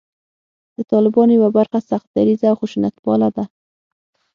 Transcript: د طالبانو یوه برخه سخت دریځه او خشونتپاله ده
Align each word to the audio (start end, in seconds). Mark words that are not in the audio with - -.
د 0.75 0.77
طالبانو 0.91 1.31
یوه 1.37 1.49
برخه 1.57 1.79
سخت 1.89 2.07
دریځه 2.15 2.45
او 2.51 2.57
خشونتپاله 2.61 3.29
ده 3.35 3.43